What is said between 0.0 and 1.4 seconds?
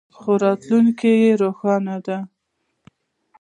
خو راتلونکی یې لا